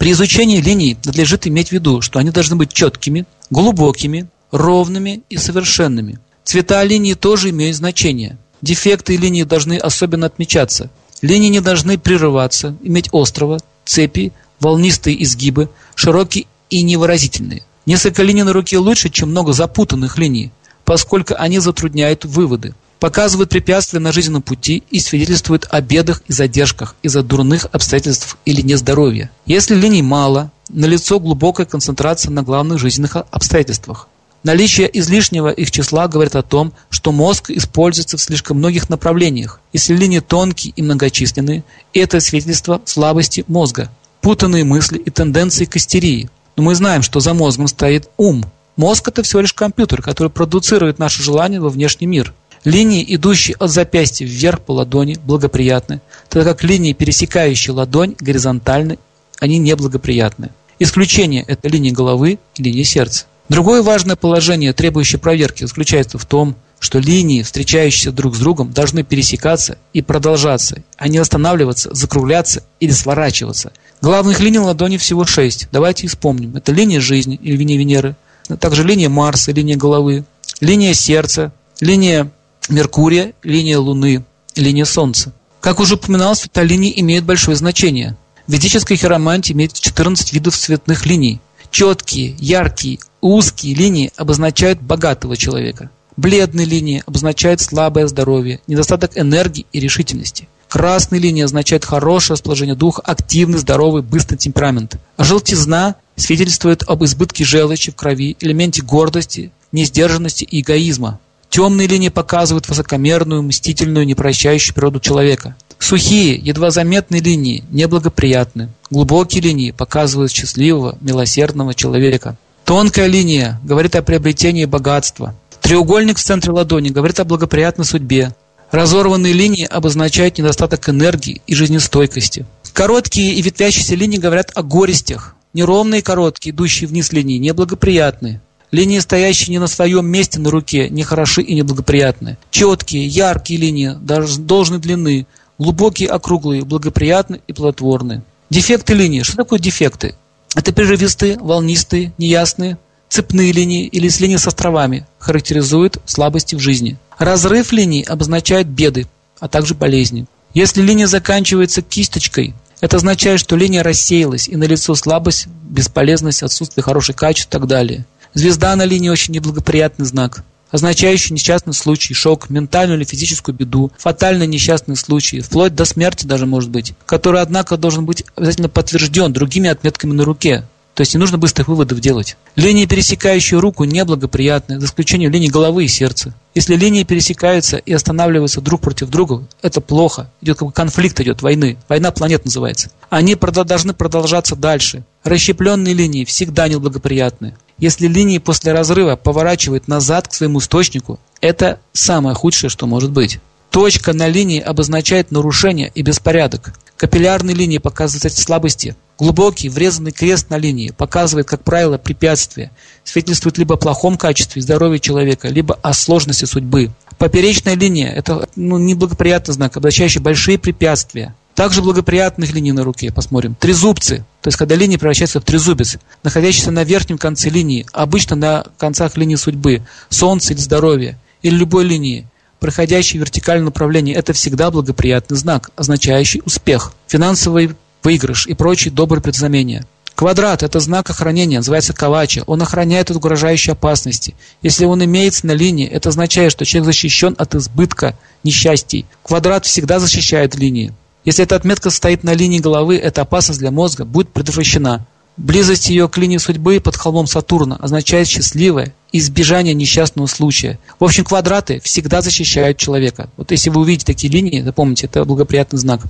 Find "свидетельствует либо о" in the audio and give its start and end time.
213.04-213.78